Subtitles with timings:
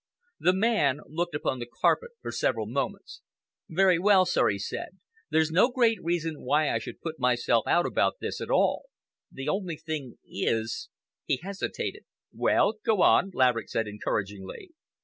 [0.39, 3.21] The man looked upon the carpet for several moments.
[3.69, 4.97] "Very well, sir," he said,
[5.29, 8.85] "there's no great reason why I should put myself out about this at all.
[9.31, 10.89] The only thing is—"
[11.25, 12.03] He hesitated.
[12.33, 14.71] "Well, go on," Laverick said encouragingly.